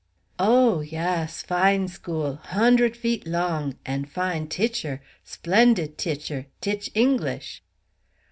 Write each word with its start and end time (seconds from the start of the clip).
"Oh, 0.39 0.79
yass; 0.81 1.43
fine 1.43 1.87
school; 1.87 2.37
hondred 2.45 2.97
feet 2.97 3.27
long! 3.27 3.77
and 3.85 4.09
fine 4.09 4.47
titcher; 4.47 4.99
splendid 5.23 5.95
titcher; 5.99 6.47
titch 6.59 6.89
English." 6.95 7.61